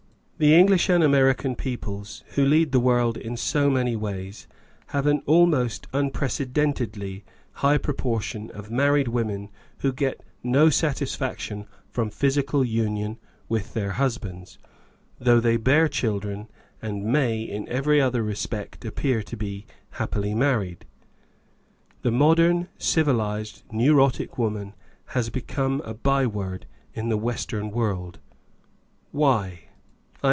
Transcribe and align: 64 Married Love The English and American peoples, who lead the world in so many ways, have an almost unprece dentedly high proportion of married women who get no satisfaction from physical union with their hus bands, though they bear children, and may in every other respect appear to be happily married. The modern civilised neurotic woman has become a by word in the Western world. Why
64 0.41 0.49
Married 0.53 0.57
Love 0.57 0.67
The 0.67 0.71
English 0.73 0.89
and 0.89 1.03
American 1.03 1.55
peoples, 1.55 2.23
who 2.29 2.43
lead 2.43 2.71
the 2.71 2.79
world 2.79 3.15
in 3.15 3.37
so 3.37 3.69
many 3.69 3.95
ways, 3.95 4.47
have 4.87 5.05
an 5.05 5.21
almost 5.27 5.85
unprece 5.91 6.51
dentedly 6.51 7.21
high 7.61 7.77
proportion 7.77 8.49
of 8.49 8.71
married 8.71 9.07
women 9.07 9.49
who 9.81 9.93
get 9.93 10.23
no 10.41 10.71
satisfaction 10.71 11.67
from 11.91 12.09
physical 12.09 12.65
union 12.65 13.19
with 13.47 13.75
their 13.75 13.91
hus 13.91 14.17
bands, 14.17 14.57
though 15.19 15.39
they 15.39 15.57
bear 15.57 15.87
children, 15.87 16.47
and 16.81 17.05
may 17.05 17.43
in 17.43 17.69
every 17.69 18.01
other 18.01 18.23
respect 18.23 18.83
appear 18.83 19.21
to 19.21 19.37
be 19.37 19.67
happily 19.91 20.33
married. 20.33 20.87
The 22.01 22.09
modern 22.09 22.67
civilised 22.79 23.61
neurotic 23.71 24.39
woman 24.39 24.73
has 25.09 25.29
become 25.29 25.81
a 25.85 25.93
by 25.93 26.25
word 26.25 26.65
in 26.95 27.09
the 27.09 27.17
Western 27.29 27.69
world. 27.69 28.17
Why 29.11 29.65